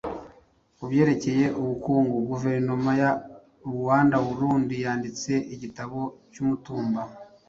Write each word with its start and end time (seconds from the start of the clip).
Ku 0.77 0.83
byerekeye 0.89 1.45
ubukungu, 1.59 2.15
Guverinoma 2.29 2.91
ya 3.01 3.11
Ruanda-Urundi 3.71 4.75
yanditse 4.85 5.31
igitabo 5.53 5.99
cy'umutumba 6.31 7.01